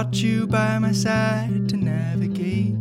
Without 0.00 0.22
you 0.22 0.46
by 0.46 0.78
my 0.78 0.92
side 0.92 1.68
to 1.68 1.76
navigate? 1.76 2.74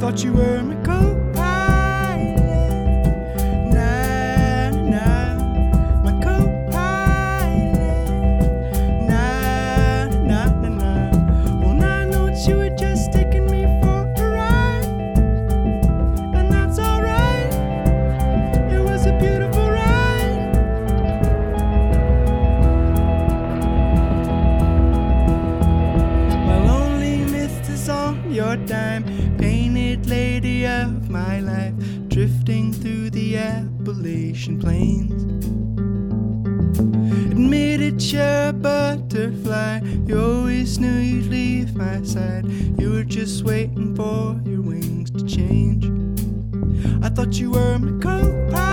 Thought 0.00 0.24
you 0.24 0.32
were 0.32 0.73
Appalachian 34.44 34.60
plains. 34.60 35.24
Admitted 37.32 38.02
you're 38.02 38.48
a 38.48 38.52
butterfly, 38.52 39.80
you 40.06 40.20
always 40.20 40.78
knew 40.78 40.98
you'd 40.98 41.26
leave 41.26 41.74
my 41.74 42.02
side. 42.02 42.46
You 42.78 42.90
were 42.92 43.04
just 43.04 43.44
waiting 43.44 43.94
for 43.94 44.38
your 44.44 44.60
wings 44.60 45.10
to 45.12 45.24
change. 45.24 45.86
I 47.02 47.08
thought 47.08 47.34
you 47.34 47.52
were 47.52 47.78
my 47.78 48.02
co-pilot. 48.02 48.63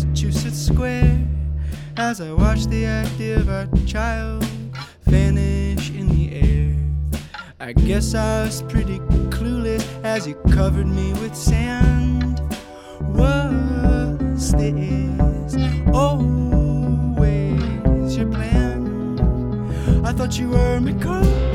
Massachusetts 0.00 0.58
square 0.58 1.20
as 1.98 2.22
I 2.22 2.32
watched 2.32 2.70
the 2.70 2.86
act 2.86 3.20
of 3.20 3.50
art 3.50 3.68
child 3.86 4.42
vanish 5.04 5.90
in 5.90 6.08
the 6.08 6.32
air. 6.32 6.74
I 7.60 7.74
guess 7.74 8.14
I 8.14 8.44
was 8.44 8.62
pretty 8.62 8.98
clueless 9.28 9.84
as 10.02 10.26
you 10.26 10.36
covered 10.52 10.86
me 10.86 11.12
with 11.14 11.36
sand. 11.36 12.40
Was 13.14 14.52
this 14.52 15.56
always 15.92 17.60
your 18.16 18.30
plan? 18.32 20.00
I 20.02 20.12
thought 20.12 20.38
you 20.38 20.48
were 20.48 20.80
my 20.80 20.92
co-pilot. 20.94 21.49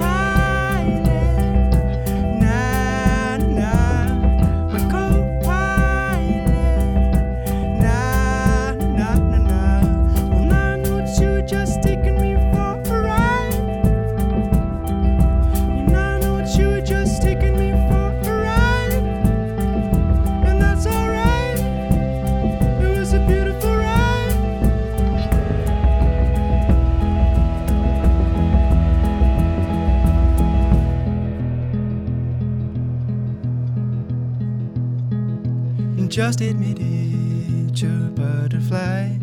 Just 36.36 36.52
admit 36.52 36.80
it, 36.82 37.82
you're 37.82 38.08
a 38.08 38.10
butterfly. 38.10 39.18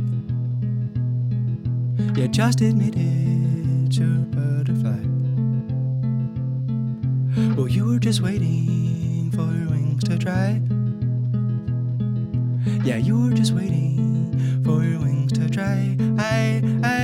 Yeah, 2.19 2.27
just 2.29 2.63
admit 2.63 2.95
it, 2.97 3.99
you're 3.99 4.09
a 4.09 4.25
butterfly. 4.33 4.97
Well, 7.55 7.69
you 7.69 7.85
were 7.85 7.99
just 7.99 8.23
waiting 8.23 9.31
for 9.33 9.43
your 9.43 9.69
wings 9.69 10.05
to 10.05 10.17
dry. 10.17 10.63
Yeah, 12.83 12.97
you 12.97 13.21
were 13.21 13.35
just 13.35 13.53
waiting 13.53 14.63
for 14.65 14.83
your 14.83 15.01
wings 15.01 15.33
to 15.33 15.51
dry. 15.51 15.95
I, 16.19 16.63
I, 16.83 17.02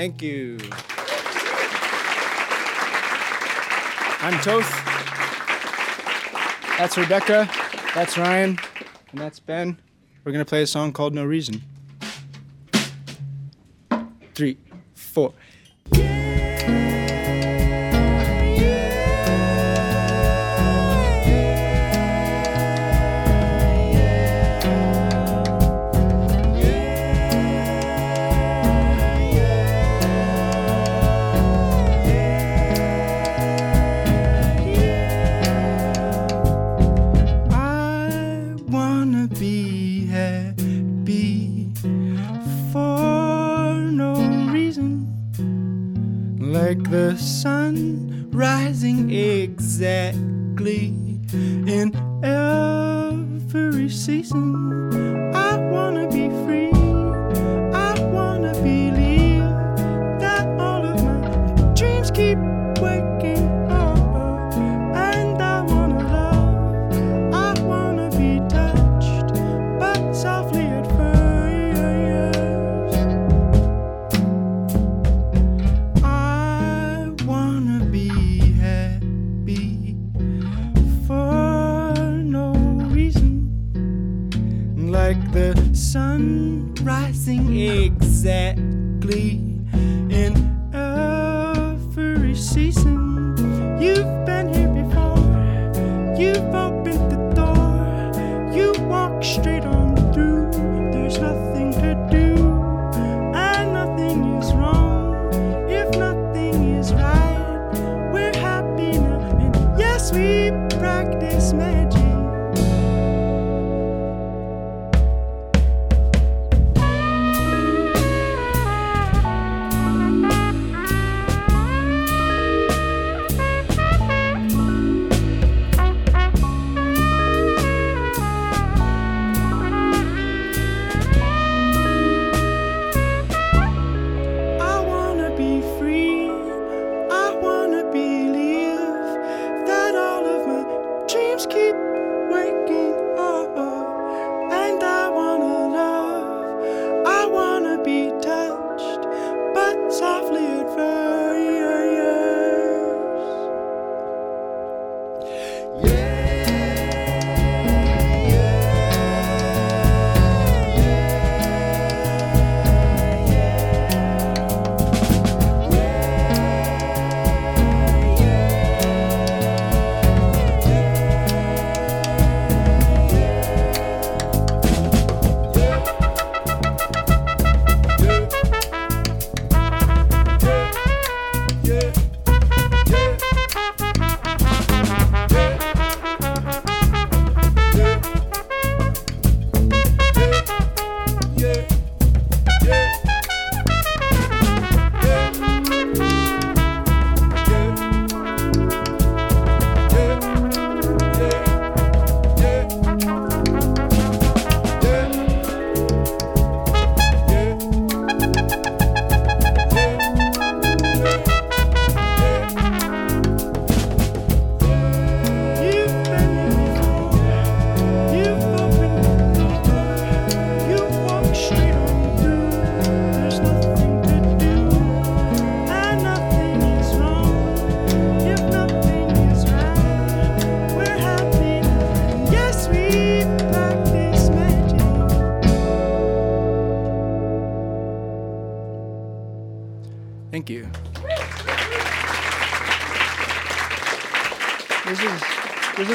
Thank 0.00 0.22
you. 0.22 0.56
I'm 4.22 4.32
Toth. 4.40 4.66
That's 6.78 6.96
Rebecca. 6.96 7.50
That's 7.94 8.16
Ryan. 8.16 8.58
And 9.10 9.20
that's 9.20 9.38
Ben. 9.40 9.78
We're 10.24 10.32
going 10.32 10.42
to 10.42 10.48
play 10.48 10.62
a 10.62 10.66
song 10.66 10.94
called 10.94 11.12
No 11.14 11.26
Reason. 11.26 11.60
Three, 14.34 14.56
four. 14.94 15.34
I 15.92 16.19
like 46.70 46.88
the 46.88 47.16
sun 47.16 48.28
rising 48.30 49.10
exactly 49.10 50.94
in 51.66 51.92
every 52.22 53.88
season. 53.88 55.34
I 55.34 55.56
wanna 55.56 56.06
be 56.08 56.28
free. 56.44 56.79
Exactly 88.22 89.49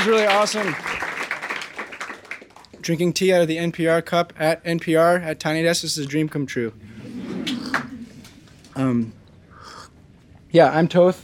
really 0.06 0.26
awesome. 0.26 0.76
Drinking 2.82 3.14
tea 3.14 3.34
out 3.34 3.42
of 3.42 3.48
the 3.48 3.58
NPR 3.58 4.06
cup 4.06 4.34
at 4.38 4.64
NPR 4.64 5.22
at 5.24 5.40
Tiny 5.40 5.64
Desk. 5.64 5.82
This 5.82 5.98
is 5.98 6.06
a 6.06 6.08
dream 6.08 6.30
come 6.30 6.46
true. 6.46 6.74
Um, 8.76 9.14
yeah, 10.52 10.70
I'm 10.72 10.88
Toth, 10.88 11.24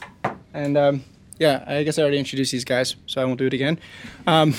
and 0.54 0.78
um, 0.78 1.04
yeah, 1.38 1.64
I 1.68 1.84
guess 1.84 2.00
I 2.00 2.02
already 2.02 2.18
introduced 2.18 2.52
these 2.52 2.66
guys, 2.66 2.96
so 3.06 3.22
I 3.22 3.26
won't 3.26 3.38
do 3.38 3.46
it 3.46 3.54
again. 3.54 3.80
Um, 4.26 4.54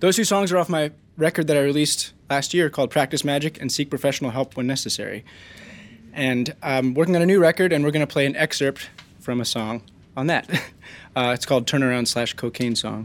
those 0.00 0.16
two 0.16 0.24
songs 0.24 0.50
are 0.50 0.58
off 0.58 0.68
my 0.68 0.90
record 1.16 1.46
that 1.48 1.56
I 1.56 1.60
released 1.60 2.12
last 2.30 2.54
year 2.54 2.70
called 2.70 2.90
"Practice 2.90 3.24
Magic" 3.24 3.60
and 3.60 3.70
"Seek 3.70 3.90
Professional 3.90 4.30
Help 4.30 4.56
When 4.56 4.66
Necessary." 4.66 5.24
And 6.12 6.54
I'm 6.62 6.94
working 6.94 7.14
on 7.14 7.22
a 7.22 7.26
new 7.26 7.40
record, 7.40 7.72
and 7.72 7.84
we're 7.84 7.90
going 7.90 8.06
to 8.06 8.12
play 8.12 8.26
an 8.26 8.34
excerpt 8.36 8.90
from 9.20 9.40
a 9.40 9.44
song 9.44 9.82
on 10.16 10.26
that. 10.28 10.48
Uh, 11.16 11.32
it's 11.32 11.44
called 11.44 11.66
Turnaround 11.66 12.06
slash 12.06 12.34
Cocaine 12.34 12.76
Song. 12.76 13.04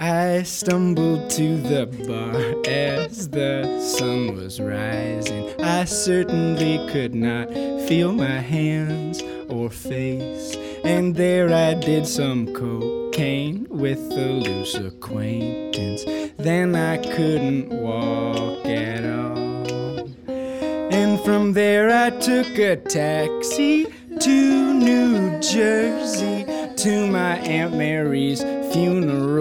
I 0.00 0.44
stumbled 0.44 1.28
to 1.30 1.56
the 1.60 1.86
bar 2.06 2.54
as 2.72 3.28
the 3.30 3.80
sun 3.80 4.36
was 4.36 4.60
rising. 4.60 5.60
I 5.60 5.86
certainly 5.86 6.86
could 6.92 7.16
not 7.16 7.52
feel 7.88 8.12
my 8.12 8.38
hands 8.38 9.20
or 9.48 9.70
face. 9.70 10.54
And 10.84 11.16
there 11.16 11.52
I 11.52 11.74
did 11.74 12.06
some 12.06 12.54
cocaine 12.54 13.66
with 13.68 13.98
a 14.12 14.28
loose 14.28 14.76
acquaintance. 14.76 16.04
Then 16.36 16.76
I 16.76 16.98
couldn't 16.98 17.70
walk 17.70 18.64
at 18.66 19.04
all. 19.04 20.08
And 20.28 21.20
from 21.24 21.54
there 21.54 21.90
I 21.90 22.10
took 22.10 22.56
a 22.56 22.76
taxi 22.76 23.86
to 24.20 24.74
New 24.74 25.40
Jersey 25.40 26.44
to 26.76 27.06
my 27.08 27.38
Aunt 27.38 27.74
Mary's 27.74 28.40
funeral 28.72 29.37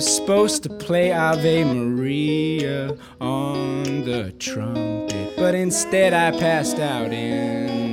Supposed 0.00 0.62
to 0.62 0.68
play 0.68 1.12
Ave 1.12 1.64
Maria 1.64 2.96
on 3.20 4.04
the 4.04 4.32
trumpet. 4.38 5.34
But 5.36 5.54
instead 5.54 6.12
I 6.14 6.38
passed 6.38 6.78
out 6.78 7.12
in 7.12 7.87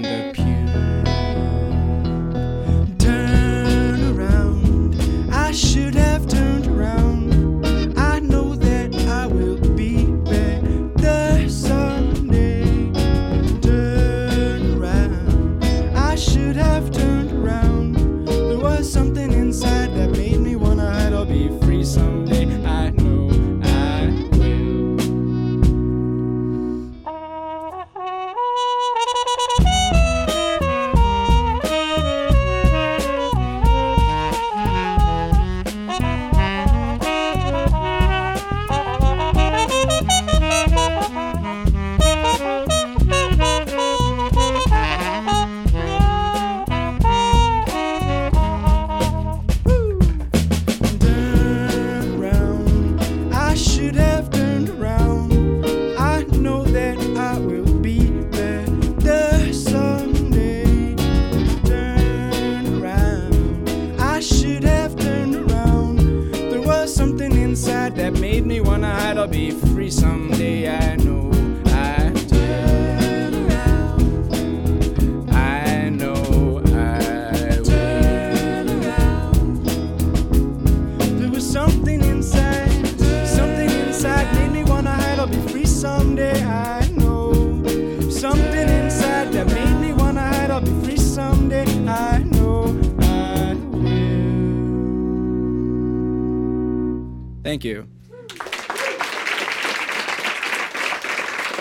Thank 97.56 97.64
you. 97.64 97.88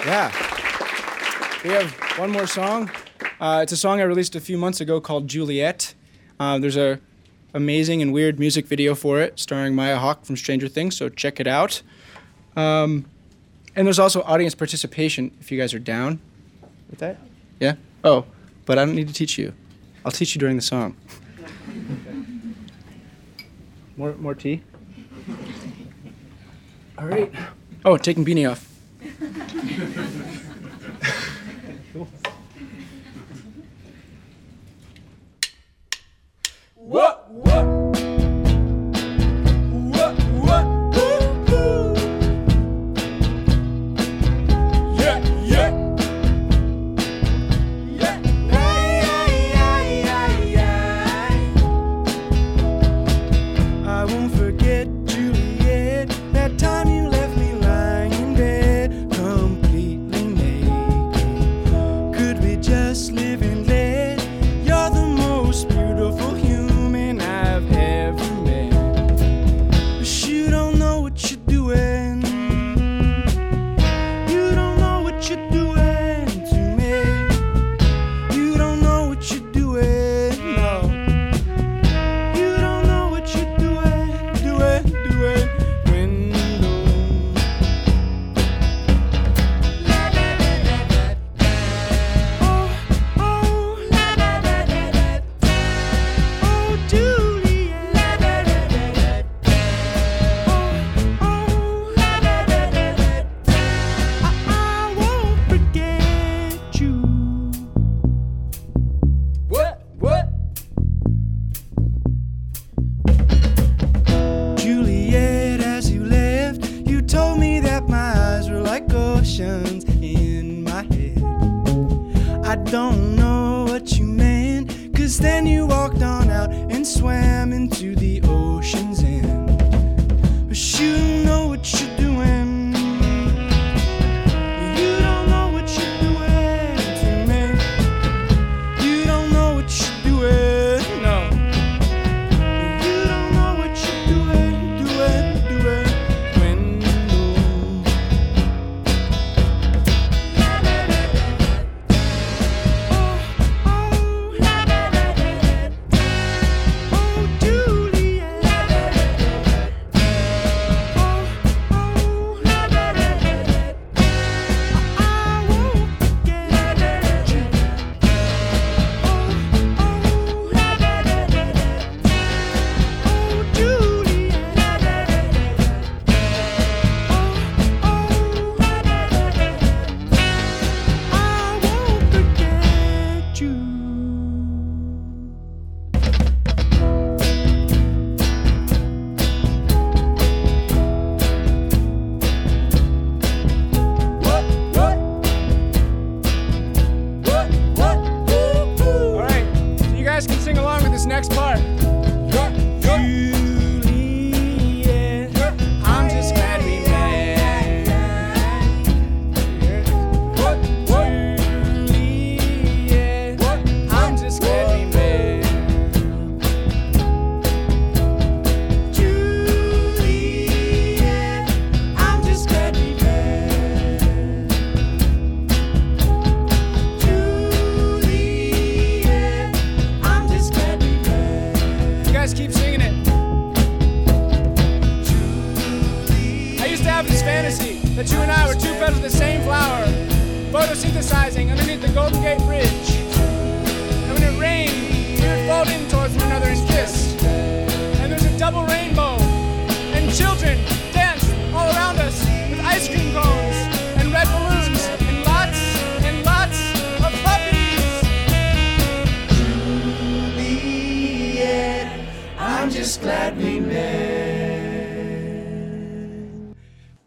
Yeah. 0.04 0.32
We 1.62 1.70
have 1.70 1.92
one 2.18 2.32
more 2.32 2.48
song. 2.48 2.90
Uh, 3.38 3.60
it's 3.62 3.70
a 3.70 3.76
song 3.76 4.00
I 4.00 4.02
released 4.02 4.34
a 4.34 4.40
few 4.40 4.58
months 4.58 4.80
ago 4.80 5.00
called 5.00 5.28
Juliet. 5.28 5.94
Uh, 6.40 6.58
there's 6.58 6.76
a 6.76 6.98
amazing 7.54 8.02
and 8.02 8.12
weird 8.12 8.40
music 8.40 8.66
video 8.66 8.96
for 8.96 9.20
it, 9.20 9.38
starring 9.38 9.76
Maya 9.76 9.98
Hawke 9.98 10.24
from 10.24 10.36
Stranger 10.36 10.66
Things. 10.66 10.96
So 10.96 11.08
check 11.08 11.38
it 11.38 11.46
out. 11.46 11.80
Um, 12.56 13.04
and 13.76 13.86
there's 13.86 14.00
also 14.00 14.22
audience 14.22 14.56
participation 14.56 15.30
if 15.40 15.52
you 15.52 15.60
guys 15.60 15.72
are 15.74 15.78
down 15.78 16.18
with 16.90 16.98
that. 16.98 17.20
Yeah. 17.60 17.76
Oh, 18.02 18.24
but 18.66 18.78
I 18.78 18.84
don't 18.84 18.96
need 18.96 19.06
to 19.06 19.14
teach 19.14 19.38
you. 19.38 19.52
I'll 20.04 20.10
teach 20.10 20.34
you 20.34 20.40
during 20.40 20.56
the 20.56 20.62
song. 20.62 20.96
more, 23.96 24.14
more 24.14 24.34
tea. 24.34 24.60
All 26.96 27.06
right. 27.06 27.32
Oh, 27.84 27.96
taking 27.96 28.24
beanie 28.24 28.50
off. 28.50 28.70
What? 36.74 37.30
What? 37.30 37.73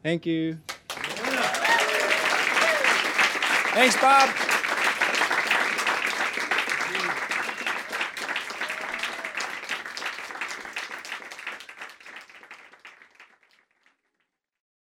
Thank 0.08 0.26
you. 0.26 0.58
Thanks, 3.74 3.98
Bob. 4.00 4.57